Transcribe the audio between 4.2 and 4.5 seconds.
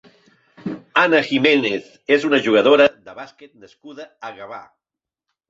a